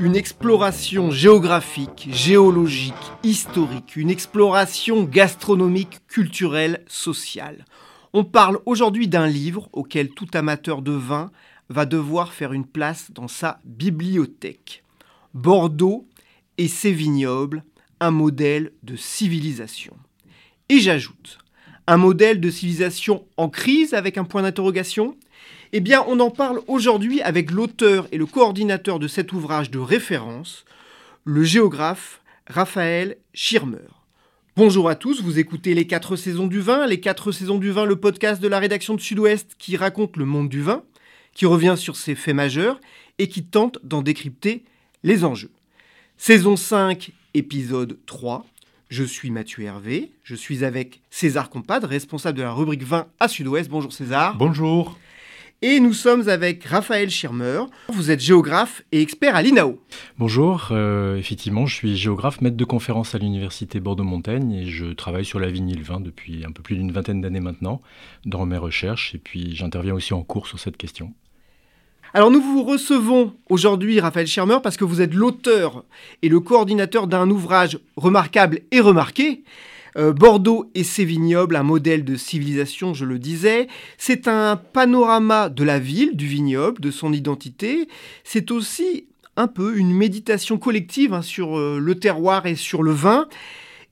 [0.00, 7.66] Une exploration géographique, géologique, historique, une exploration gastronomique, culturelle, sociale.
[8.14, 11.30] On parle aujourd'hui d'un livre auquel tout amateur de vin
[11.68, 14.84] va devoir faire une place dans sa bibliothèque.
[15.34, 16.08] Bordeaux
[16.56, 17.62] et ses vignobles,
[18.00, 19.94] un modèle de civilisation.
[20.70, 21.36] Et j'ajoute,
[21.86, 25.16] un modèle de civilisation en crise avec un point d'interrogation?
[25.72, 29.78] Eh bien, on en parle aujourd'hui avec l'auteur et le coordinateur de cet ouvrage de
[29.78, 30.64] référence,
[31.24, 33.78] le géographe Raphaël Schirmer.
[34.56, 37.84] Bonjour à tous, vous écoutez Les 4 saisons du vin, Les 4 saisons du vin,
[37.84, 40.82] le podcast de la rédaction de Sud-Ouest qui raconte le monde du vin,
[41.34, 42.80] qui revient sur ses faits majeurs
[43.18, 44.64] et qui tente d'en décrypter
[45.04, 45.52] les enjeux.
[46.18, 48.44] Saison 5, épisode 3.
[48.88, 53.28] Je suis Mathieu Hervé, je suis avec César Compadre, responsable de la rubrique vin à
[53.28, 53.70] Sud-Ouest.
[53.70, 54.36] Bonjour César.
[54.36, 54.98] Bonjour.
[55.62, 57.64] Et nous sommes avec Raphaël Schirmer.
[57.92, 59.78] Vous êtes géographe et expert à l'INAO.
[60.16, 65.26] Bonjour, euh, effectivement, je suis géographe, maître de conférence à l'Université Bordeaux-Montaigne et je travaille
[65.26, 67.82] sur la vigne et le vin depuis un peu plus d'une vingtaine d'années maintenant
[68.24, 71.12] dans mes recherches et puis j'interviens aussi en cours sur cette question.
[72.14, 75.84] Alors nous vous recevons aujourd'hui, Raphaël Schirmer, parce que vous êtes l'auteur
[76.22, 79.44] et le coordinateur d'un ouvrage remarquable et remarqué
[79.96, 83.68] euh, Bordeaux et ses vignobles, un modèle de civilisation, je le disais.
[83.98, 87.88] C'est un panorama de la ville, du vignoble, de son identité.
[88.24, 89.06] C'est aussi
[89.36, 93.26] un peu une méditation collective hein, sur euh, le terroir et sur le vin.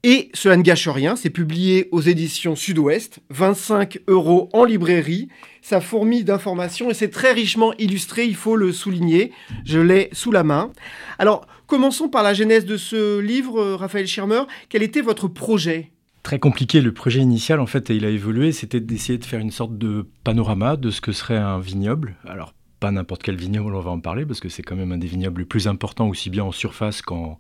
[0.05, 5.29] Et cela ne gâche rien, c'est publié aux éditions Sud-Ouest, 25 euros en librairie.
[5.61, 9.33] Ça fourmille d'informations et c'est très richement illustré, il faut le souligner.
[9.65, 10.71] Je l'ai sous la main.
[11.19, 14.43] Alors, commençons par la genèse de ce livre, euh, Raphaël Schirmer.
[14.69, 15.91] Quel était votre projet?
[16.23, 16.81] Très compliqué.
[16.81, 19.79] Le projet initial, en fait, et il a évolué, c'était d'essayer de faire une sorte
[19.79, 22.17] de panorama de ce que serait un vignoble.
[22.25, 24.99] Alors, pas n'importe quel vignoble, on va en parler, parce que c'est quand même un
[24.99, 27.39] des vignobles les plus importants, aussi bien en surface qu'en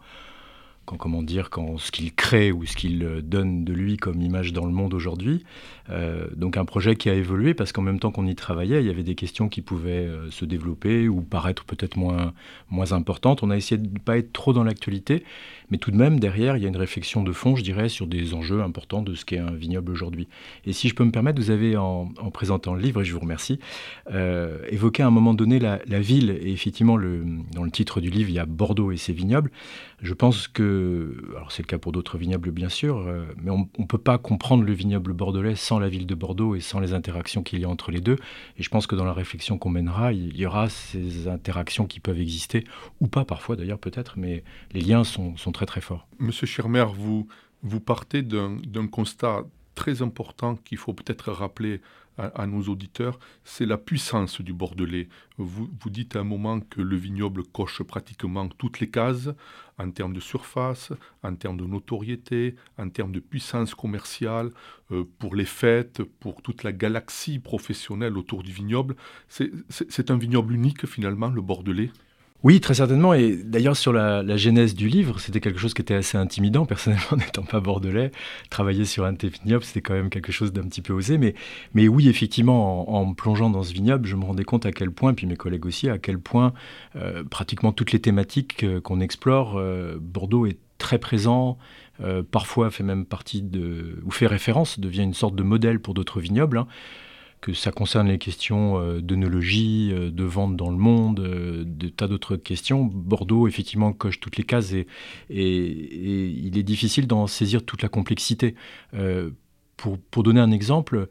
[0.96, 4.52] comment dire, quand ce qu'il crée ou ce qu'il euh, donne de lui comme image
[4.52, 5.44] dans le monde aujourd'hui.
[5.90, 8.86] Euh, donc un projet qui a évolué parce qu'en même temps qu'on y travaillait, il
[8.86, 12.32] y avait des questions qui pouvaient euh, se développer ou paraître peut-être moins,
[12.70, 13.42] moins importantes.
[13.42, 15.24] On a essayé de ne pas être trop dans l'actualité,
[15.70, 18.06] mais tout de même, derrière, il y a une réflexion de fond, je dirais, sur
[18.06, 20.28] des enjeux importants de ce qu'est un vignoble aujourd'hui.
[20.64, 23.20] Et si je peux me permettre, vous avez, en, présentant le livre, et je vous
[23.20, 23.58] remercie,
[24.70, 26.30] évoqué à un moment donné la, la ville.
[26.30, 29.50] Et effectivement, le, dans le titre du livre, il y a Bordeaux et ses vignobles.
[30.00, 30.62] Je pense que,
[31.30, 34.18] alors c'est le cas pour d'autres vignobles bien sûr, euh, mais on ne peut pas
[34.18, 37.64] comprendre le vignoble bordelais sans la ville de Bordeaux et sans les interactions qu'il y
[37.64, 38.16] a entre les deux.
[38.56, 42.00] Et je pense que dans la réflexion qu'on mènera, il y aura ces interactions qui
[42.00, 42.64] peuvent exister,
[43.00, 46.06] ou pas parfois d'ailleurs peut-être, mais les liens sont, sont, très très forts.
[46.18, 47.28] Monsieur Schirmer, vous,
[47.62, 51.80] vous partez d'un constat très important qu'il faut peut-être rappeler
[52.18, 55.08] à, nos auditeurs, c'est la puissance du Bordelais.
[55.38, 59.30] Vous, dites à un moment que le vignoble coche pratiquement toutes les cases
[59.78, 60.92] en termes de surface,
[61.22, 64.50] en termes de notoriété, en termes de puissance commerciale,
[64.90, 68.96] euh, pour les fêtes, pour toute la galaxie professionnelle autour du vignoble.
[69.28, 71.90] C'est un vignoble unique finalement, le Bordelais?
[72.44, 73.14] Oui, très certainement.
[73.14, 76.66] Et d'ailleurs, sur la, genèse du livre, c'était quelque chose qui était assez intimidant.
[76.66, 78.12] Personnellement, n'étant pas bordelais,
[78.48, 81.18] travailler sur un vignoble, c'était quand même quelque chose d'un petit peu osé.
[81.18, 81.34] Mais,
[81.88, 85.14] oui, effectivement, en, me plongeant dans ce vignoble, je me rendais compte à quel point,
[85.14, 86.52] puis mes collègues aussi, à quel point
[86.94, 91.58] euh, pratiquement toutes les thématiques euh, qu'on explore, euh, Bordeaux est très présent,
[92.30, 96.20] parfois fait même partie de, ou fait référence, devient une sorte de modèle pour d'autres
[96.20, 96.58] vignobles.
[96.58, 96.68] Hein
[97.40, 101.88] que ça concerne les questions euh, d'œnologie, euh, de vente dans le monde, euh, de
[101.88, 102.84] tas d'autres questions.
[102.84, 104.86] Bordeaux, effectivement, coche toutes les cases et,
[105.30, 108.54] il est difficile d'en saisir toute la complexité.
[109.76, 111.08] pour, pour, donner un exemple,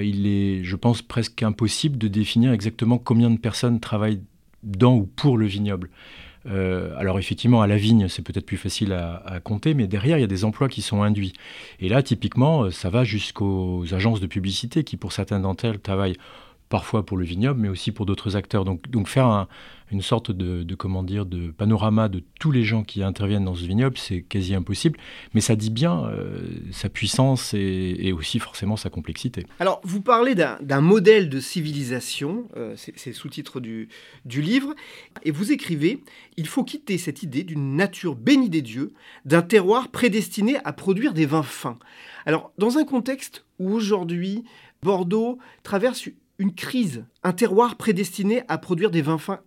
[0.00, 4.22] il est, je pense, presque impossible de définir exactement combien de personnes travaillent
[4.62, 5.90] dans ou pour le vignoble.
[6.46, 10.24] Alors effectivement, à la vigne, c'est peut-être plus facile à, compter, mais derrière, il y
[10.24, 11.32] a des emplois qui sont induits.
[11.80, 16.16] Et là, typiquement, ça va jusqu'aux agences de publicité qui, pour certaines d'entre elles, travaillent
[16.68, 18.64] parfois pour le vignoble, mais aussi pour d'autres acteurs.
[18.64, 19.46] Donc, donc faire
[19.90, 23.64] une sorte de, comment dire, de panorama de tous les gens qui interviennent dans ce
[23.64, 24.98] vignoble, c'est quasi impossible,
[25.34, 29.46] mais ça dit bien euh, sa puissance et, aussi forcément sa complexité.
[29.60, 33.88] Alors, vous parlez d'un modèle de civilisation, euh, c'est le sous-titre du,
[34.24, 34.74] du livre,
[35.22, 36.02] et vous écrivez,
[36.36, 38.92] il faut quitter cette idée d'une nature bénie des dieux,
[39.24, 41.78] d'un terroir prédestiné à produire des vins fins.
[42.26, 44.44] Alors, dans un contexte où aujourd'hui,
[44.82, 46.08] Bordeaux traverse
[46.38, 49.40] une crise, un terroir prédestiné à produire des vins fins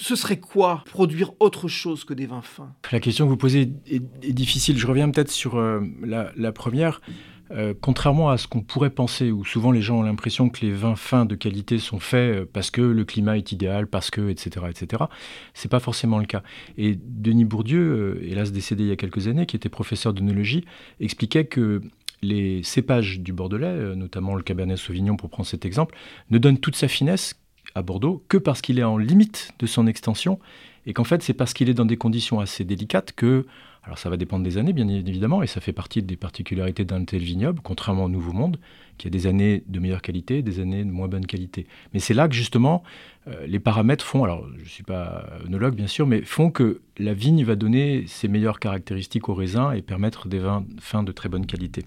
[0.00, 2.74] ce serait quoi produire autre chose que des vins fins?
[2.92, 4.78] La question que vous posez est, difficile.
[4.78, 7.02] Je reviens peut-être sur euh, la, première.
[7.50, 10.72] Euh, contrairement à ce qu'on pourrait penser, où souvent les gens ont l'impression que les
[10.72, 14.30] vins fins de qualité sont faits euh, parce que le climat est idéal, parce que,
[14.30, 15.04] etc., etc.,
[15.52, 16.42] c'est pas forcément le cas.
[16.78, 20.64] Et Denis Bourdieu, hélas décédé il y a quelques années, qui était professeur d'œnologie,
[21.00, 21.82] expliquait que
[22.22, 25.96] les cépages du Bordelais, euh, notamment le Cabernet Sauvignon pour prendre cet exemple,
[26.30, 27.34] ne donnent toute sa finesse
[27.74, 30.38] à Bordeaux que parce qu'il est en limite de son extension
[30.86, 33.46] et qu'en fait c'est parce qu'il est dans des conditions assez délicates que,
[33.82, 37.04] alors ça va dépendre des années bien évidemment et ça fait partie des particularités d'un
[37.04, 38.58] tel vignoble, contrairement au Nouveau Monde,
[38.98, 41.66] qui a des années de meilleure qualité, des années de moins bonne qualité.
[41.94, 42.82] Mais c'est là que justement
[43.26, 46.82] euh, les paramètres font, alors je ne suis pas œnologue bien sûr, mais font que
[46.98, 51.12] la vigne va donner ses meilleures caractéristiques au raisin et permettre des vins fins de
[51.12, 51.84] très bonne qualité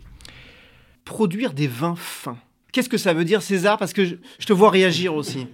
[1.06, 2.38] produire des vins fins.
[2.72, 3.78] Qu'est-ce que ça veut dire, César?
[3.78, 5.48] Parce que je, te vois réagir aussi.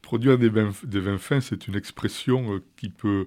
[0.00, 3.26] Produire des vins, fins, c'est une expression euh, qui peut,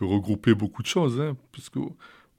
[0.00, 1.20] regrouper beaucoup de choses.
[1.20, 1.70] Hein, parce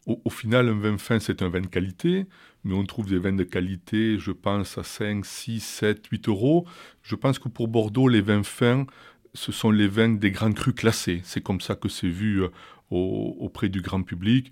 [0.08, 2.26] au, final, un vin fin, c'est un vin de qualité,
[2.64, 6.66] mais on trouve des vins de qualité, je pense, à 5, 6, 7, 8 euros.
[7.04, 8.88] Je pense que pour Bordeaux, les vins fins,
[9.34, 11.22] ce sont les vins des grands crus classés.
[11.24, 12.50] C'est comme ça que c'est vu euh,
[12.90, 14.52] auprès du grand public.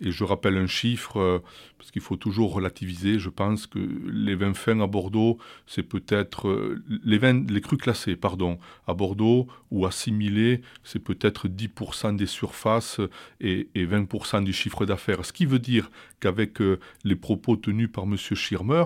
[0.00, 1.38] Et je rappelle un chiffre, euh,
[1.84, 3.18] parce qu'il faut toujours relativiser.
[3.18, 3.78] Je pense que
[4.10, 5.36] les vins fins à Bordeaux,
[5.66, 11.46] c'est peut-être euh, les vins, les crus classés, pardon, à Bordeaux ou assimilés, c'est peut-être
[11.46, 13.00] 10% des surfaces
[13.42, 15.26] et, 20% du chiffre d'affaires.
[15.26, 15.90] Ce qui veut dire
[16.20, 18.16] qu'avec euh, les propos tenus par M.
[18.16, 18.84] Schirmer,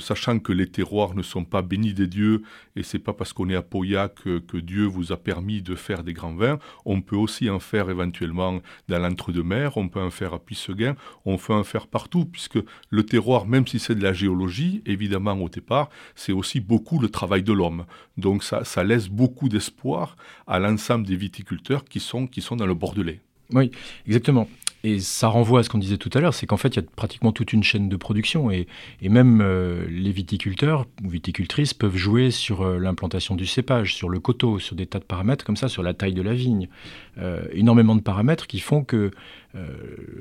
[0.00, 2.42] sachant que les terroirs ne sont pas bénis des dieux
[2.76, 6.02] et c'est pas parce qu'on est à Pauillac que, Dieu vous a permis de faire
[6.04, 10.32] des grands vins, on peut aussi en faire éventuellement dans l'entre-deux-mer, on peut en faire
[10.32, 12.58] à Puisseguin, on peut en faire partout, puisque
[12.90, 17.08] le terroir, même si c'est de la géologie, évidemment au départ, c'est aussi beaucoup le
[17.08, 17.84] travail de l'homme.
[18.18, 20.16] Donc ça, laisse beaucoup d'espoir
[20.46, 23.20] à l'ensemble des viticulteurs qui sont, qui sont dans le Bordelais.
[23.52, 23.70] Oui,
[24.06, 24.48] exactement.
[24.84, 26.84] Et ça renvoie à ce qu'on disait tout à l'heure, c'est qu'en fait, il y
[26.84, 28.66] a pratiquement toute une chaîne de production et,
[29.00, 34.10] et même euh, les viticulteurs ou viticultrices peuvent jouer sur euh, l'implantation du cépage, sur
[34.10, 36.68] le coteau, sur des tas de paramètres comme ça, sur la taille de la vigne.
[37.16, 39.10] Euh, énormément de paramètres qui font que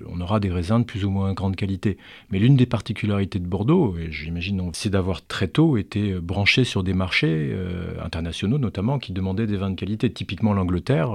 [0.07, 1.97] on aura des raisins de plus ou moins grande qualité.
[2.31, 6.83] Mais l'une des particularités de Bordeaux, et j'imagine, c'est d'avoir très tôt été branché sur
[6.83, 7.56] des marchés
[8.03, 10.12] internationaux notamment qui demandaient des vins de qualité.
[10.12, 11.12] Typiquement l'Angleterre,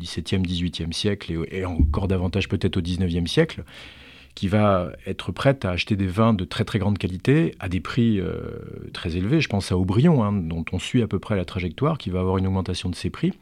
[0.00, 3.64] 17e, 18e siècle et, et en encore davantage peut-être au 19e siècle,
[4.34, 7.80] qui va être prête à acheter des vins de très très grande qualité à des
[7.80, 8.40] prix euh,
[8.92, 9.40] très élevés.
[9.40, 12.20] Je pense à Aubryon, hein, dont on suit à peu près la trajectoire, qui va
[12.20, 13.32] avoir une augmentation de ses prix,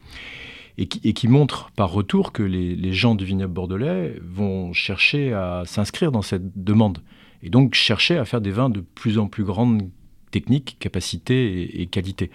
[0.77, 6.11] et qui, montre par retour que les, gens du vignoble bordelais vont chercher à s'inscrire
[6.11, 6.99] dans cette demande,
[7.43, 9.89] et donc chercher à faire des vins de plus en plus grande
[10.31, 12.31] technique, capacité et, qualité.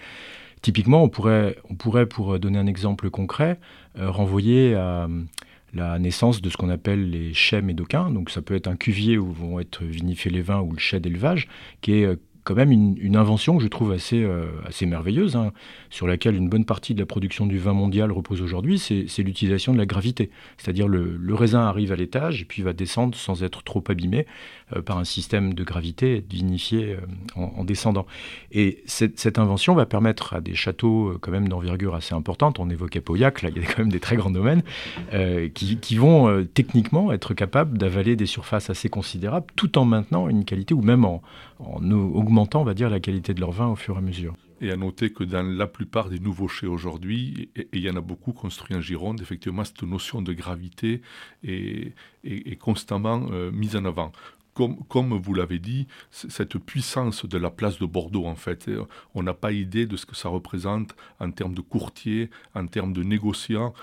[0.62, 3.58] Typiquement, on pourrait, on pourrait, pour donner un exemple concret,
[3.98, 5.08] euh, renvoyer à
[5.76, 8.10] la naissance de ce qu'on appelle les chais médocains.
[8.10, 11.00] Donc ça peut être un cuvier où vont être vinifiés les vins ou le chai
[11.00, 11.48] d'élevage,
[11.82, 15.52] qui est euh, quand même une, invention que je trouve assez, euh, assez merveilleuse, hein,
[15.90, 19.72] sur laquelle une bonne partie de la production du vin mondial repose aujourd'hui, c'est l'utilisation
[19.72, 20.30] de la gravité.
[20.56, 24.26] C'est-à-dire le, le raisin arrive à l'étage et puis va descendre sans être trop abîmé
[24.84, 27.00] par un système de gravité vinifié euh,
[27.36, 28.06] en, descendant.
[28.52, 33.00] Et cette, invention va permettre à des châteaux quand même d'envergure assez importante, on évoquait
[33.00, 34.62] Pauillac, là il y a quand même des très grands domaines,
[35.54, 40.74] qui, vont techniquement être capables d'avaler des surfaces assez considérables tout en maintenant une qualité
[40.74, 41.22] ou même en,
[41.58, 44.34] en augmentant, on va dire, la qualité de leur vin au fur et à mesure.
[44.60, 47.96] Et à noter que dans la plupart des nouveaux chais aujourd'hui, et il y en
[47.96, 51.02] a beaucoup construits en Gironde, effectivement, cette notion de gravité
[51.44, 51.92] est,
[52.58, 54.12] constamment euh, mise en avant.
[54.56, 58.70] Comme, vous l'avez dit, cette puissance de la place de Bordeaux, en fait,
[59.14, 62.94] on n'a pas idée de ce que ça représente en termes de courtiers, en termes
[62.94, 63.74] de négociants.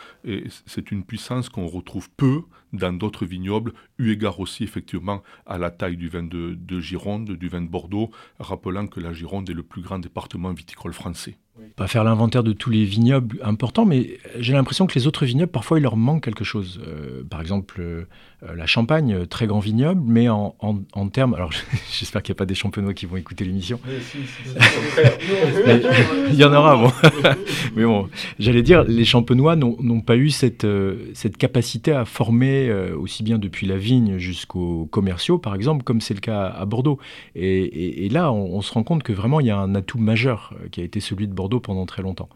[0.65, 2.41] C'est une puissance qu'on retrouve peu
[2.73, 7.31] dans d'autres vignobles, eu égard aussi effectivement à la taille du vin de, de Gironde,
[7.31, 11.37] du vin de Bordeaux, rappelant que la Gironde est le plus grand département viticole français.
[11.75, 15.51] Pas faire l'inventaire de tous les vignobles importants, mais j'ai l'impression que les autres vignobles,
[15.51, 16.81] parfois, il leur manque quelque chose.
[16.87, 18.05] Euh, par exemple, euh,
[18.41, 21.35] la Champagne, très grand vignoble, mais en, en, termes.
[21.35, 21.51] Alors,
[21.91, 23.79] j'espère qu'il n'y a pas des champenois qui vont écouter l'émission.
[26.29, 26.91] il y en aura, bon.
[27.75, 32.62] mais bon, j'allais dire, les champenois n'ont pas eu cette, euh, cette capacité à former,
[32.71, 36.99] aussi bien depuis la vigne jusqu'aux commerciaux, par exemple, comme c'est le cas à Bordeaux.
[37.35, 40.81] Et, là, on, se rend compte que vraiment, il y a un atout majeur qui
[40.81, 42.29] a été celui de Bordeaux pendant très longtemps.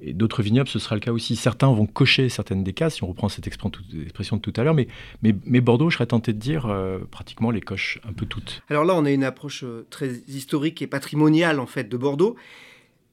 [0.00, 1.34] Et d'autres vignobles, ce sera le cas aussi.
[1.34, 4.74] Certains vont cocher certaines des cases, si on reprend cette expression de tout à l'heure,
[4.74, 8.62] mais, Bordeaux, je serais tenté de dire, euh, pratiquement les coche un peu toutes.
[8.68, 12.36] Alors là, on a une approche euh, très historique et patrimoniale, en fait, de Bordeaux.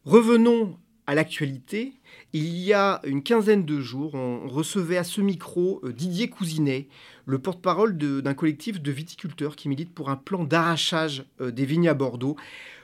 [0.05, 1.93] Revenons à l'actualité.
[2.37, 6.89] Il y a une quinzaine de jours, on recevait à ce micro euh, Didier Cousinet,
[7.25, 11.93] le porte-parole d'un collectif de viticulteurs qui milite pour un plan d'arrachage des vignes à
[11.93, 12.35] Bordeaux.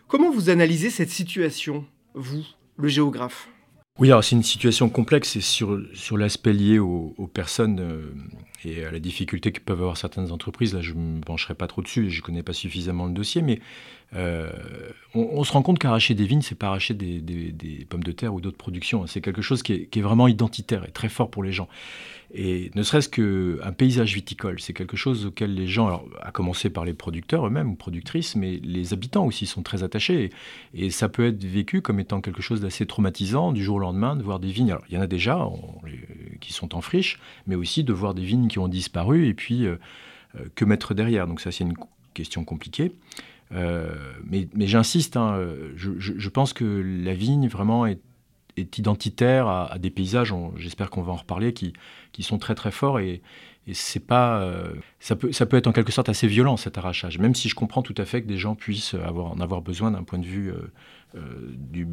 [0.08, 2.46] Comment vous analysez cette situation vous,
[2.78, 3.50] le géographe?
[4.02, 8.12] Oui, alors c'est une situation complexe et sur, sur l'aspect lié aux, personnes euh,
[8.66, 10.74] et à la difficulté que peuvent avoir certaines entreprises.
[10.74, 13.44] Là, je ne me pencherai pas trop dessus, je ne connais pas suffisamment le dossier,
[13.44, 13.60] mais
[14.16, 14.50] euh,
[15.14, 18.42] on, se rend compte qu'arracher des vignes, c'est pas arracher des, pommes de terre ou
[18.42, 19.06] d'autres productions.
[19.06, 21.70] C'est quelque chose qui est, vraiment identitaire et très fort pour les gens.
[22.34, 26.70] Et ne serait-ce qu'un paysage viticole, c'est quelque chose auquel les gens, alors, à commencer
[26.70, 30.30] par les producteurs eux-mêmes ou productrices, mais les habitants aussi sont très attachés.
[30.74, 34.16] Et, ça peut être vécu comme étant quelque chose d'assez traumatisant du jour au lendemain
[34.16, 34.72] de voir des vignes.
[34.72, 35.46] Alors, il y en a déjà
[36.40, 39.66] qui sont en friche, mais aussi de voir des vignes qui ont disparu et puis
[39.66, 39.76] euh,
[40.36, 41.28] euh, que mettre derrière.
[41.28, 41.76] Donc ça, c'est une
[42.14, 42.94] question compliquée.
[43.54, 45.38] Euh, mais, j'insiste, hein,
[45.76, 48.00] je, pense que la vigne vraiment est,
[48.58, 51.74] identitaire à, des paysages, j'espère qu'on va en reparler, qui,
[52.12, 53.22] qui sont très très forts et,
[53.74, 57.20] c'est pas, euh, ça, peut, ça peut être en quelque sorte assez violent cet arrachage,
[57.20, 59.92] même si je comprends tout à fait que des gens puissent avoir, en avoir besoin
[59.92, 60.74] d'un point de vue euh,
[61.14, 61.88] du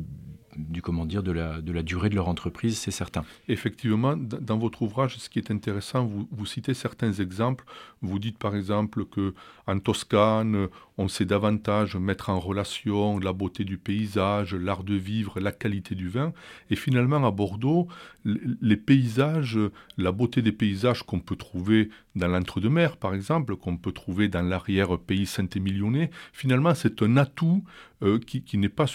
[0.59, 3.25] du comment dire de la, de la durée de leur entreprise, c'est certain.
[3.49, 7.65] Effectivement, dans votre ouvrage, ce qui est intéressant, vous, vous citez certains exemples.
[8.03, 9.35] Vous dites par exemple que
[9.67, 15.41] en Toscane, on sait davantage mettre en relation la beauté du paysage, l'art de vivre,
[15.41, 16.33] la qualité du vin.
[16.71, 17.87] Et finalement, à Bordeaux,
[18.25, 19.59] les paysages,
[19.97, 24.43] la beauté des paysages qu'on peut trouver dans l'entre-deux-mer, par exemple, qu'on peut trouver dans
[24.43, 27.63] l'arrière-pays saint-émilionnais, finalement, c'est un atout
[28.03, 28.87] euh, qui, qui n'est pas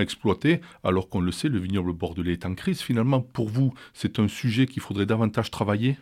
[0.00, 2.80] exploité, alors qu'on le sait, le vignoble bordelais est en crise.
[2.80, 5.96] Finalement, pour vous, c'est un sujet qu'il faudrait davantage travailler?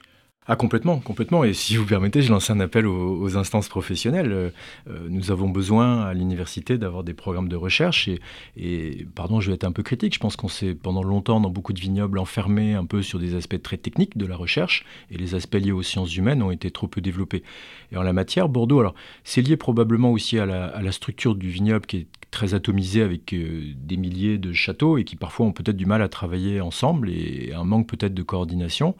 [0.46, 1.42] Ah complètement, complètement.
[1.42, 4.30] Et si vous permettez, je lance un appel aux, instances professionnelles.
[4.30, 4.50] Euh,
[4.90, 8.08] euh, nous avons besoin à l'université d'avoir des programmes de recherche.
[8.08, 8.20] Et,
[8.58, 10.12] et, pardon, je vais être un peu critique.
[10.12, 13.34] Je pense qu'on s'est pendant longtemps dans beaucoup de vignobles enfermé un peu sur des
[13.34, 14.84] aspects très techniques de la recherche.
[15.10, 17.42] Et les aspects liés aux sciences humaines ont été trop peu développés.
[17.90, 18.94] Et en la matière, Bordeaux, alors
[19.24, 23.00] c'est lié probablement aussi à la, à la, structure du vignoble qui est très atomisée
[23.00, 26.60] avec euh, des milliers de châteaux et qui parfois ont peut-être du mal à travailler
[26.60, 28.96] ensemble et un manque peut-être de coordination.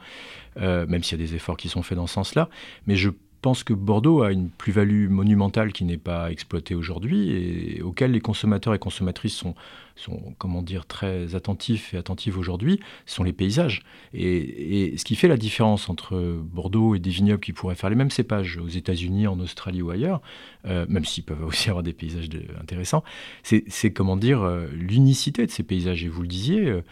[0.63, 2.49] Euh, même s'il y a des efforts qui sont faits dans ce sens-là.
[2.87, 3.11] Mais je
[3.43, 8.21] pense que Bordeaux a une plus-value monumentale qui n'est pas exploitée aujourd'hui et auquel les
[8.21, 9.57] consommateurs et consommatrices sont
[9.97, 13.83] sont comment dire très attentifs et attentifs aujourd'hui sont les paysages.
[14.13, 17.97] Et, ce qui fait la différence entre Bordeaux et des vignobles qui pourraient faire les
[17.97, 20.21] mêmes cépages aux États-Unis, en Australie ou ailleurs,
[20.67, 22.29] euh, même s'ils peuvent aussi avoir des paysages
[22.61, 23.05] intéressants,
[23.43, 26.05] c'est comment dire euh, l'unicité de ces paysages.
[26.05, 26.83] Et vous le disiez, euh,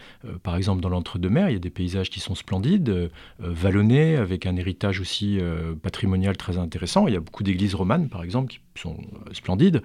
[0.43, 4.55] par exemple dans l'entre-deux-mer, il y a des paysages qui sont splendides, vallonnés, avec un
[4.55, 5.39] héritage aussi
[5.81, 7.07] patrimonial très intéressant.
[7.07, 8.97] Il y a beaucoup d'églises romanes, par exemple, qui sont
[9.31, 9.81] splendides.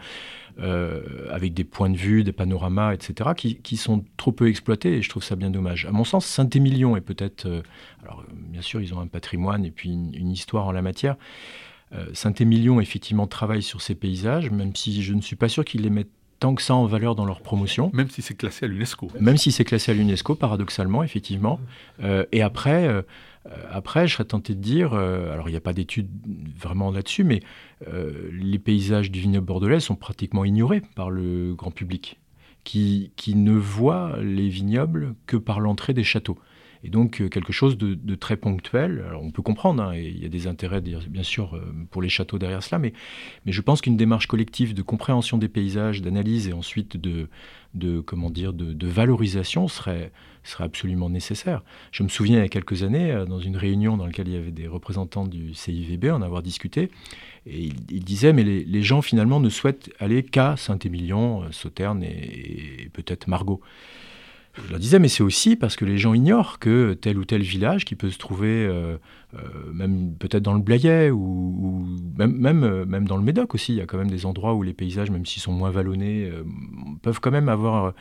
[0.61, 5.03] Euh, avec des points de vue, des panoramas, etc., qui, sont trop peu exploités et
[5.03, 5.87] je trouve ça bien dommage.
[5.87, 7.47] À mon sens, Saint-Émilion est peut-être.
[7.47, 7.63] Euh,
[8.03, 11.15] alors, bien sûr, ils ont un patrimoine et puis une, histoire en la matière.
[11.93, 15.83] Euh, Saint-Émilion, effectivement, travaille sur ces paysages, même si je ne suis pas sûr qu'ils
[15.83, 17.93] les mettent tant que ça en valeur dans leur promotion.
[17.95, 19.13] Même si c'est classé à l'UNESCO.
[19.21, 21.61] Même si c'est classé à l'UNESCO, paradoxalement, effectivement.
[22.33, 23.03] et après, euh,
[23.71, 26.09] après, je serais tenté de dire, euh, alors il n'y a pas d'études
[26.59, 27.41] vraiment là-dessus, mais
[27.87, 32.19] euh, les paysages du vignoble bordelais sont pratiquement ignorés par le grand public,
[32.65, 36.39] qui, qui ne voit les vignobles que par l'entrée des châteaux.
[36.85, 39.05] Et donc quelque chose de, très ponctuel.
[39.21, 42.39] On peut comprendre, hein, et il y a des intérêts bien sûr pour les châteaux
[42.39, 42.93] derrière cela, mais,
[43.47, 47.29] je pense qu'une démarche collective de compréhension des paysages, d'analyse et ensuite de,
[48.01, 50.13] comment dire de, valorisation serait,
[50.59, 51.63] absolument nécessaire.
[51.93, 54.35] Je me souviens il y a quelques années, euh, dans une réunion dans laquelle il
[54.35, 56.91] y avait des représentants du CIVB, en avoir discuté,
[57.47, 62.89] et il, disait mais les, gens finalement ne souhaitent aller qu'à Saint-Émilion, euh, Sauternes et,
[62.95, 63.61] peut-être Margot.
[64.67, 67.43] Je leur disais, mais c'est aussi parce que les gens ignorent que tel ou tel
[67.43, 68.97] village qui peut se trouver euh,
[69.73, 73.77] même peut-être dans le Blayais ou, même, même, euh, même, dans le Médoc aussi, il
[73.77, 76.31] y a quand même des endroits où les paysages, même s'ils sont moins vallonnés,
[77.03, 77.93] peuvent quand même avoir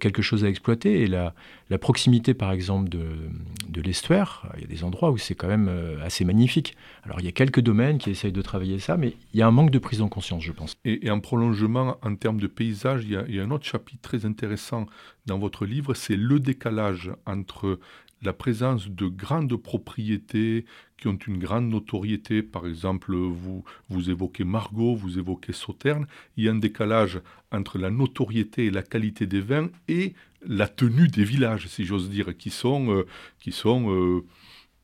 [0.00, 1.02] quelque chose à exploiter.
[1.02, 1.32] Et la,
[1.78, 5.70] proximité, par exemple, de, l'estuaire, il y a des endroits où c'est quand même
[6.02, 6.76] assez magnifique.
[7.04, 9.46] Alors il y a quelques domaines qui essayent de travailler ça, mais il y a
[9.46, 10.76] un manque de prise en conscience, je pense.
[10.84, 14.86] Et, en prolongement, en termes de paysage, il y a un autre chapitre très intéressant
[15.26, 17.78] dans votre livre, c'est le décalage entre
[18.22, 20.64] la présence de grandes propriétés
[20.96, 26.06] qui ont une grande notoriété, par exemple, vous, vous évoquez Margot, vous évoquez Sauterne,
[26.36, 27.20] il y a un décalage
[27.52, 30.14] entre la notoriété et la qualité des vins et
[30.46, 33.06] la tenue des villages, si j'ose dire, qui sont, euh,
[33.40, 34.24] qui sont euh,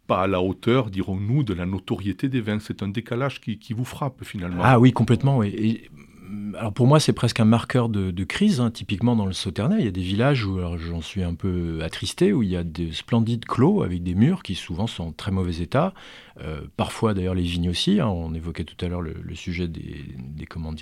[0.06, 2.58] pas à la hauteur, dirons-nous, de la notoriété des vins.
[2.58, 4.62] C'est un décalage qui, qui, vous frappe finalement.
[4.64, 5.42] Ah oui, complètement.
[5.42, 5.90] Et,
[6.56, 8.60] alors pour moi, c'est presque un marqueur de, crise.
[8.60, 8.70] Hein.
[8.70, 12.32] Typiquement dans le Sauternais, il y a des villages où j'en suis un peu attristé,
[12.32, 15.30] où il y a des splendides clos avec des murs qui souvent sont en très
[15.30, 15.92] mauvais état.
[16.40, 18.00] Euh, parfois d'ailleurs les vignes aussi.
[18.00, 18.08] Hein.
[18.08, 20.04] On évoquait tout à l'heure le, sujet des,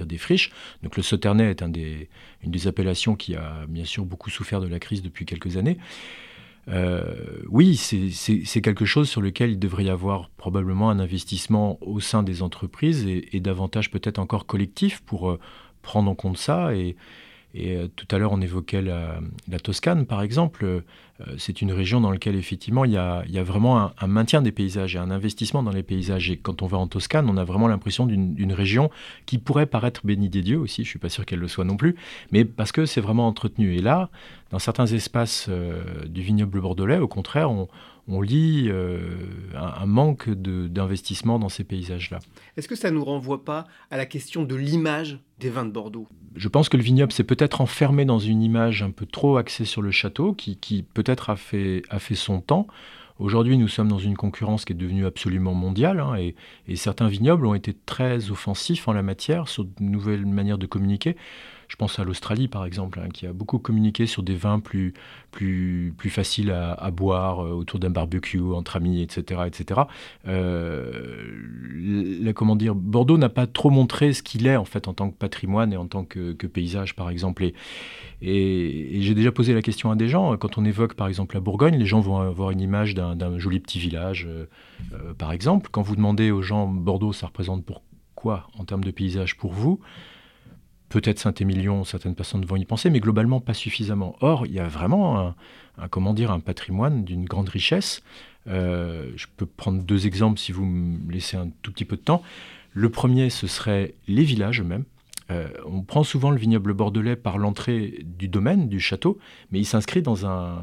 [0.07, 0.51] des friches.
[0.83, 4.69] Donc le Sauternais est un une des appellations qui a bien sûr beaucoup souffert de
[4.69, 5.79] la crise depuis quelques années.
[6.69, 12.01] Euh, oui, c'est quelque chose sur lequel il devrait y avoir probablement un investissement au
[12.01, 15.41] sein des entreprises et, davantage peut-être encore collectif pour euh,
[15.83, 16.97] prendre en compte ça et,
[17.55, 19.21] et euh, tout à l'heure, on évoquait la,
[19.63, 20.65] Toscane, par exemple.
[20.65, 20.81] Euh,
[21.37, 24.99] c'est une région dans laquelle, effectivement, il y a, vraiment un, maintien des paysages et
[24.99, 26.31] un investissement dans les paysages.
[26.31, 28.91] Et quand on va en Toscane, on a vraiment l'impression d'une région
[29.27, 30.83] qui pourrait paraître bénie des dieux aussi.
[30.83, 31.97] Je ne suis pas sûr qu'elle le soit non plus,
[32.33, 33.75] mais parce que c'est vraiment entretenu.
[33.75, 34.11] Et là,
[34.51, 37.69] dans certains espaces euh, du vignoble bordelais, au contraire, on,
[38.09, 38.71] on lit
[39.55, 42.19] un, manque d'investissement dans ces paysages-là.
[42.57, 45.71] Est-ce que ça ne nous renvoie pas à la question de l'image des vins de
[45.71, 46.09] Bordeaux?
[46.35, 49.65] Je pense que le vignoble s'est peut-être enfermé dans une image un peu trop axée
[49.65, 52.67] sur le château, qui, peut-être a fait, a fait son temps.
[53.19, 56.35] Aujourd'hui, nous sommes dans une concurrence qui est devenue absolument mondiale, hein, et,
[56.77, 61.17] certains vignobles ont été très offensifs en la matière, sur de nouvelles manières de communiquer.
[61.73, 64.93] Je pense à l'Australie, par exemple, hein, qui a beaucoup communiqué sur des vins plus,
[65.31, 69.41] plus, plus faciles à, boire euh, autour d'un barbecue, entre amis, etc.
[69.47, 69.81] etc.
[70.29, 71.33] Euh,
[72.37, 75.17] comment dire, Bordeaux n'a pas trop montré ce qu'il est, en fait, en tant que
[75.17, 77.43] patrimoine et en tant que, paysage, par exemple.
[77.43, 77.55] Et,
[78.21, 80.37] et, j'ai déjà posé la question à des gens.
[80.37, 83.61] Quand on évoque, par exemple, la Bourgogne, les gens vont avoir une image d'un joli
[83.61, 85.71] petit village, euh, par exemple.
[85.73, 87.81] Quand vous demandez aux gens, Bordeaux, ça représente pour
[88.15, 89.81] quoi en termes de paysage pour vous?
[90.93, 94.15] Peut-être Saint-Émilion, certaines personnes vont y penser, mais globalement pas suffisamment.
[94.21, 95.35] Or, il y a vraiment un,
[95.79, 98.03] un patrimoine d'une grande richesse.
[98.47, 102.03] Euh, je peux prendre deux exemples si vous me laissez un tout petit peu de
[102.03, 102.23] temps.
[102.75, 104.85] Le premier, ce serait les villages eux-mêmes.
[105.31, 109.19] Euh, on prend souvent le vignoble bordelais par l'entrée du domaine, du château,
[109.51, 110.61] mais il s'inscrit dans un,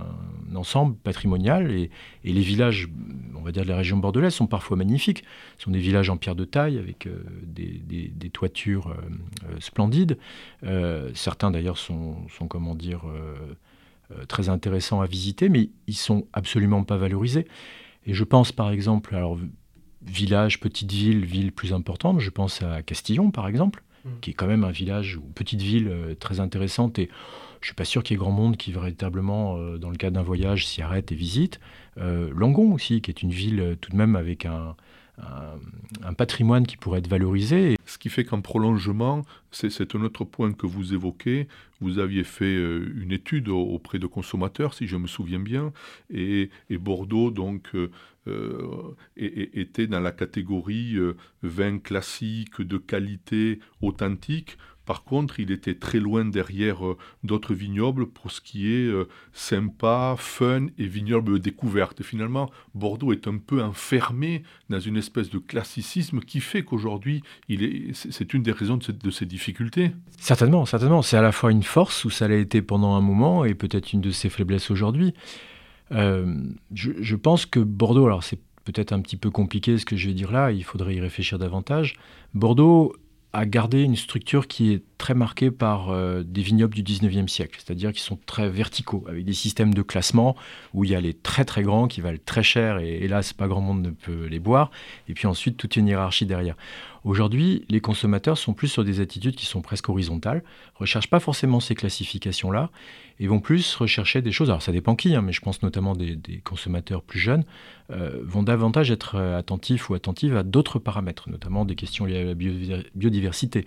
[0.55, 1.89] ensemble patrimonial et,
[2.23, 2.89] les villages,
[3.35, 5.23] on va dire de la région bordelaise, sont parfois magnifiques.
[5.57, 10.17] Ce sont des villages en pierre de taille avec euh, des, toitures euh, splendides.
[11.13, 13.01] certains d'ailleurs sont, comment dire,
[14.27, 17.47] très intéressants à visiter, mais ils sont absolument pas valorisés.
[18.05, 19.37] Et je pense par exemple, alors
[20.01, 24.09] village, petite ville, ville plus importante, je pense à Castillon par exemple Mm.
[24.21, 26.99] qui est quand même un village ou petite ville euh, très intéressante.
[26.99, 27.09] Et
[27.61, 30.15] je suis pas sûr qu'il y ait grand monde qui véritablement, euh, dans le cadre
[30.15, 31.59] d'un voyage, s'y arrête et visite.
[31.97, 34.75] Euh, Langon aussi, qui est une ville tout de même avec un,
[36.03, 37.75] un, patrimoine qui pourrait être valorisé.
[37.85, 41.47] Ce qui fait qu'en prolongement, c'est un autre point que vous évoquez,
[41.81, 45.71] vous aviez fait euh, une étude auprès de consommateurs, si je me souviens bien,
[46.09, 47.89] et, Bordeaux donc euh,
[48.27, 50.97] euh, était dans la catégorie
[51.43, 54.57] vin classique de qualité authentique.
[54.89, 59.07] Par contre, il était très loin derrière euh, d'autres vignobles pour ce qui est euh,
[59.33, 62.01] sympa, fun et vignoble découverte.
[62.01, 67.21] finalement, Bordeaux est un peu enfermé dans une espèce de classicisme qui fait qu'aujourd'hui,
[67.93, 69.91] c'est une des raisons de, ces difficultés.
[70.17, 71.03] Certainement, certainement.
[71.03, 73.93] C'est à la fois une force, où ça l'a été pendant un moment, et peut-être
[73.93, 75.13] une de ses faiblesses aujourd'hui.
[75.91, 76.33] Euh,
[76.73, 80.07] je, je, pense que Bordeaux, alors c'est peut-être un petit peu compliqué ce que je
[80.07, 81.93] vais dire là, il faudrait y réfléchir davantage.
[82.33, 82.95] Bordeaux
[83.33, 87.59] a gardé une structure qui est très marquée par euh, des vignobles du 19e siècle,
[87.63, 90.35] c'est-à-dire qui sont très verticaux, avec des systèmes de classement
[90.75, 93.47] où il y a les très très grands qui valent très cher et hélas pas
[93.47, 94.69] grand monde ne peut les boire,
[95.07, 96.55] et puis ensuite toute une hiérarchie derrière.
[97.05, 100.43] Aujourd'hui, les consommateurs sont plus sur des attitudes qui sont presque horizontales,
[100.75, 102.69] recherchent pas forcément ces classifications-là,
[103.21, 105.95] et vont plus rechercher des choses, alors ça dépend qui, hein, mais je pense notamment
[105.95, 107.45] des, consommateurs plus jeunes,
[107.89, 112.19] euh, vont davantage être euh, attentifs ou attentives à d'autres paramètres, notamment des questions liées
[112.19, 113.65] à la biodiversité.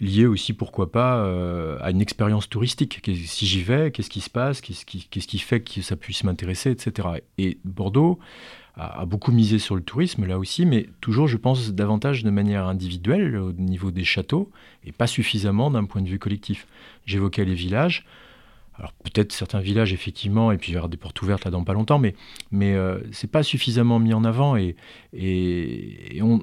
[0.00, 1.24] Lié aussi, pourquoi pas,
[1.80, 3.00] à une expérience touristique.
[3.26, 6.24] Si j'y vais, qu'est-ce qui se passe Qu'est-ce qui, qu'est-ce qui fait que ça puisse
[6.24, 7.08] m'intéresser, etc.
[7.36, 8.18] Et Bordeaux
[8.78, 12.66] a, beaucoup misé sur le tourisme là aussi, mais toujours, je pense, davantage de manière
[12.66, 14.50] individuelle au niveau des châteaux
[14.84, 16.66] et pas suffisamment d'un point de vue collectif.
[17.04, 18.06] J'évoquais les villages.
[18.78, 21.64] Alors peut-être certains villages effectivement, et puis il y aura des portes ouvertes là dans
[21.64, 22.14] pas longtemps, mais
[22.52, 24.76] mais euh, c'est pas suffisamment mis en avant et
[25.12, 26.40] et, on,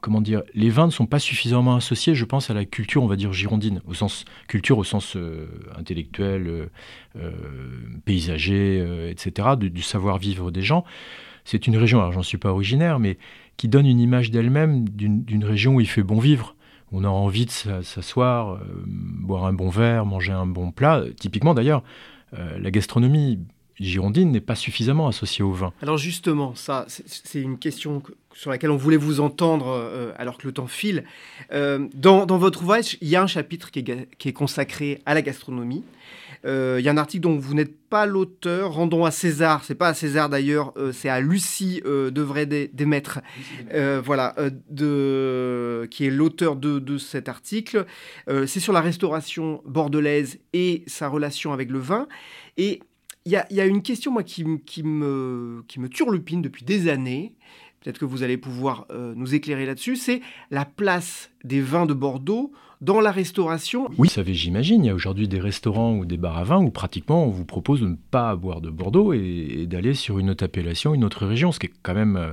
[0.00, 3.06] comment dire, les vins ne sont pas suffisamment associés, je pense, à la culture, on
[3.06, 6.68] va dire girondine, au sens culture au sens euh, intellectuel,
[7.16, 7.30] euh,
[8.04, 10.84] paysager, etc., du savoir vivre des gens
[11.46, 13.18] c'est une région, alors j'en suis pas originaire, mais
[13.56, 16.55] qui donne une image d'elle-même d'une région où il fait bon vivre.
[16.98, 21.04] On a envie de s'asseoir, euh, boire un bon verre, manger un bon plat.
[21.20, 21.82] Typiquement d'ailleurs,
[22.32, 23.38] euh, la gastronomie
[23.78, 25.74] girondine n'est pas suffisamment associée au vin.
[25.82, 30.46] Alors justement, ça, c'est une question sur laquelle on voulait vous entendre euh, alors que
[30.46, 31.04] le temps file.
[31.52, 35.84] dans, votre ouvrage, il y a un chapitre qui est consacré à la gastronomie.
[36.44, 38.72] Euh, il y a un article dont vous n'êtes pas l'auteur.
[38.74, 43.20] Rendons à César, c'est pas à César d'ailleurs, euh, c'est à Lucie euh, Devray Démettre,
[44.04, 44.34] voilà,
[44.70, 47.86] de, qui est l'auteur de, cet article.
[48.46, 52.08] c'est sur la restauration bordelaise et sa relation avec le vin.
[52.56, 52.80] Et
[53.24, 57.34] il y a, une question moi qui, qui, me, qui me turlupine depuis des années.
[57.80, 59.96] Peut-être que vous allez pouvoir nous éclairer là-dessus.
[59.96, 60.20] C'est
[60.50, 63.88] la place des vins de Bordeaux dans la restauration.
[63.96, 64.84] Oui, ça j'imagine.
[64.84, 67.44] Il y a aujourd'hui des restaurants ou des bars à vin où pratiquement on vous
[67.44, 71.26] propose de ne pas boire de Bordeaux et, d'aller sur une autre appellation, une autre
[71.26, 72.32] région, ce qui est quand même euh,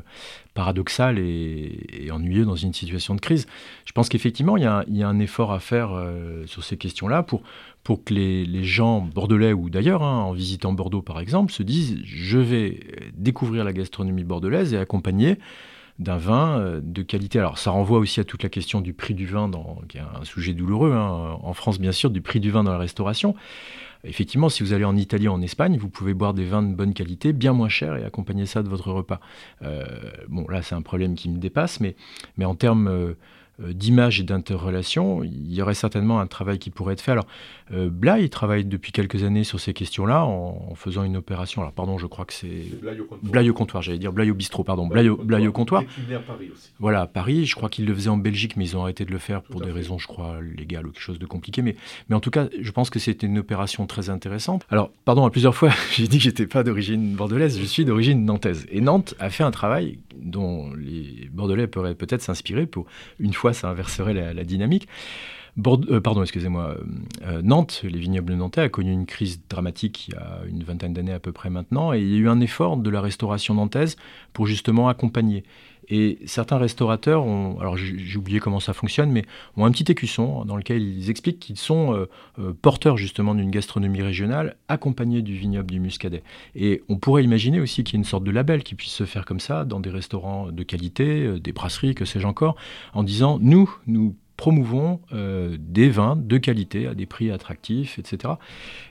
[0.53, 3.47] paradoxal et, ennuyeux dans une situation de crise.
[3.85, 7.41] Je pense qu'effectivement, il, y a un effort à faire euh, sur ces questions-là pour,
[7.83, 11.99] pour que les, gens bordelais ou d'ailleurs, hein, en visitant Bordeaux par exemple, se disent
[12.03, 12.79] je vais
[13.13, 15.37] découvrir la gastronomie bordelaise et accompagner
[15.99, 17.39] d'un vin euh, de qualité.
[17.39, 19.49] Alors ça renvoie aussi à toute la question du prix du vin,
[19.87, 22.71] qui est un sujet douloureux hein, en France bien sûr, du prix du vin dans
[22.71, 23.35] la restauration.
[24.05, 26.73] Effectivement, si vous allez en Italie ou en Espagne, vous pouvez boire des vins de
[26.75, 29.21] bonne qualité, bien moins cher, et accompagner ça de votre repas.
[29.61, 29.85] Euh,
[30.27, 31.95] bon, là, c'est un problème qui me dépasse, mais,
[32.35, 33.15] mais en termes
[33.61, 37.11] euh, euh, d'image et d'interrelation, il y aurait certainement un travail qui pourrait être fait.
[37.11, 37.27] Alors,
[37.71, 41.61] euh, Blaye travaille depuis quelques années sur ces questions-là en, faisant une opération.
[41.61, 42.63] Alors, pardon, je crois que c'est.
[43.21, 43.83] Blaye au comptoir.
[43.83, 44.87] j'allais dire Blaye au bistrot, pardon.
[44.87, 45.83] Blaye au, Blaye au comptoir.
[45.83, 46.71] à Paris aussi.
[46.79, 47.45] Voilà, à Paris.
[47.45, 49.61] Je crois qu'il le faisait en Belgique, mais ils ont arrêté de le faire pour
[49.61, 51.61] des raisons, je crois, légales ou quelque chose de compliqué.
[51.61, 51.75] Mais,
[52.09, 54.65] mais en tout cas, je pense que c'était une opération très intéressante.
[54.69, 58.25] Alors, pardon, à plusieurs fois, j'ai dit que j'étais pas d'origine bordelaise, je suis d'origine
[58.25, 58.65] nantaise.
[58.71, 62.85] Et Nantes a fait un travail dont les Bordelais pourraient peut-être s'inspirer pour,
[63.19, 64.87] une fois, ça inverserait la, dynamique.
[65.57, 66.69] Euh, pardon, excusez-moi.
[66.69, 66.83] Euh,
[67.23, 70.93] euh, Nantes, les vignobles nantais, a connu une crise dramatique il y a une vingtaine
[70.93, 73.53] d'années à peu près maintenant, et il y a eu un effort de la restauration
[73.53, 73.95] nantaise
[74.33, 75.43] pour justement accompagner.
[75.89, 79.25] Et certains restaurateurs ont, alors j'ai oublié comment ça fonctionne, mais
[79.57, 82.07] ont un petit écusson dans lequel ils expliquent qu'ils sont
[82.61, 86.23] porteurs justement d'une gastronomie régionale accompagnée du vignoble du muscadet.
[86.55, 89.03] Et on pourrait imaginer aussi qu'il y ait une sorte de label qui puisse se
[89.03, 92.55] faire comme ça dans des restaurants de qualité, des brasseries, que sais-je encore,
[92.93, 98.33] en disant nous, nous promouvons euh, des vins de qualité à des prix attractifs, etc.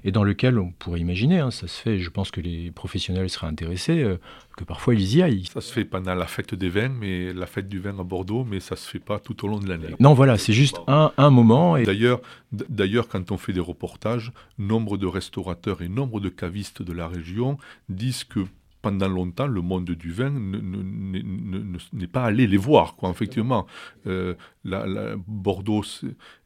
[0.04, 3.28] Et dans lequel on pourrait imaginer, hein, ça se fait, je pense que les professionnels
[3.28, 4.18] seraient intéressés, euh,
[4.56, 5.46] que parfois ils y aillent.
[5.46, 8.44] Ça se fait pendant la fête des vins, mais la fête du vin à Bordeaux,
[8.44, 9.94] mais ça se fait pas tout au long de l'année.
[9.98, 11.76] Non, voilà, c'est juste un, un moment.
[11.76, 11.84] Et...
[11.84, 12.20] D'ailleurs,
[12.52, 17.08] d'ailleurs, quand on fait des reportages, nombre de restaurateurs et nombre de cavistes de la
[17.08, 18.40] région disent que
[18.82, 20.30] pendant longtemps, le monde du vin
[21.92, 22.96] n'est pas allé les voir.
[22.96, 23.10] Quoi.
[23.10, 23.66] Effectivement,
[24.06, 25.84] euh, la, Bordeaux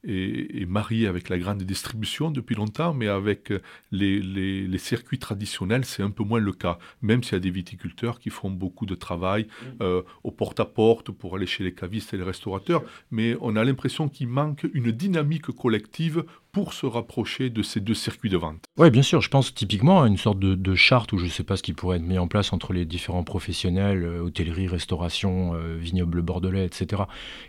[0.05, 3.53] est, marié avec la grande distribution depuis longtemps, mais avec
[3.91, 6.79] les, les, circuits traditionnels, c'est un peu moins le cas.
[7.01, 9.67] Même s'il y a des viticulteurs qui font beaucoup de travail mm.
[9.81, 14.09] euh, au porte-à-porte pour aller chez les cavistes et les restaurateurs, mais on a l'impression
[14.09, 16.25] qu'il manque une dynamique collective
[16.57, 18.65] pour se rapprocher de ces deux circuits de vente.
[18.79, 19.21] Oui, bien sûr.
[19.21, 21.75] Je pense typiquement à une sorte de, charte où je ne sais pas ce qui
[21.75, 26.65] pourrait être mis en place entre les différents professionnels, euh, hôtellerie, restauration, euh, vignoble bordelais,
[26.65, 27.03] etc.,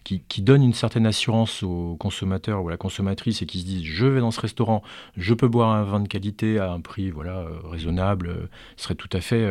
[0.04, 3.66] qui, qui donne une certaine assurance au consommateur ou à la consommatrice et qui se
[3.66, 4.84] disent je vais dans ce restaurant,
[5.16, 8.96] je peux boire un vin de qualité à un prix voilà euh, raisonnable, ce serait
[8.96, 9.50] tout à fait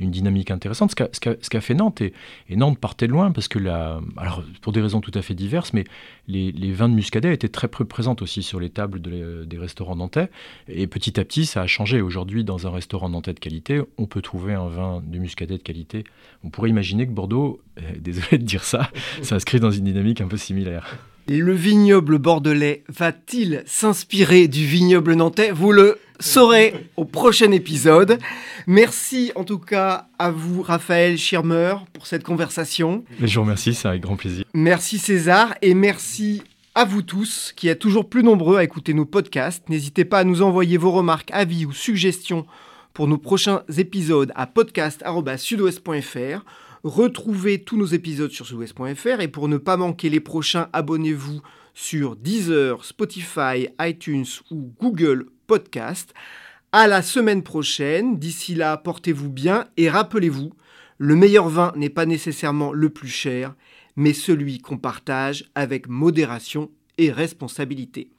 [0.00, 0.90] une dynamique intéressante.
[0.90, 2.12] Ce qu'a fait Nantes et,
[2.50, 5.72] Nantes partait de loin parce que la, alors pour des raisons tout à fait diverses,
[5.72, 5.84] mais
[6.28, 10.28] les, vins de muscadet étaient très peu présents aussi sur les tables des restaurants nantais.
[10.68, 12.00] Et petit à petit, ça a changé.
[12.00, 15.62] Aujourd'hui, dans un restaurant nantais de qualité, on peut trouver un vin de muscadet de
[15.62, 16.04] qualité.
[16.44, 18.90] On pourrait imaginer que Bordeaux, euh, désolé de dire ça,
[19.22, 20.98] s'inscrit dans une dynamique un peu similaire.
[21.28, 25.50] Le vignoble bordelais va-t-il s'inspirer du vignoble nantais?
[25.50, 28.18] Vous le saurez au prochain épisode.
[28.66, 33.04] Merci en tout cas à vous, Raphaël Schirmer, pour cette conversation.
[33.20, 34.44] je vous remercie, c'est avec grand plaisir.
[34.54, 36.42] Merci César et merci
[36.74, 39.68] à vous tous qui êtes toujours plus nombreux à écouter nos podcasts.
[39.68, 42.46] N'hésitez pas à nous envoyer vos remarques, avis ou suggestions
[42.92, 46.44] pour nos prochains épisodes à podcast.sudouest.fr.
[46.82, 51.40] Retrouvez tous nos épisodes sur sudouest.fr et pour ne pas manquer les prochains, abonnez-vous
[51.74, 56.12] sur Deezer, Spotify, iTunes ou Google Podcast.
[56.72, 58.18] À la semaine prochaine.
[58.18, 60.52] D'ici là, portez-vous bien et rappelez-vous,
[60.98, 63.54] le meilleur vin n'est pas nécessairement le plus cher,
[63.96, 68.10] mais celui qu'on partage avec modération et responsabilité.